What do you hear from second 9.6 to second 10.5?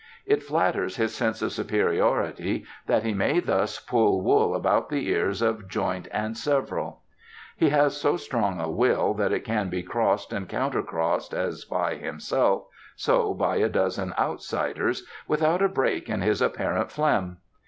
be crossed and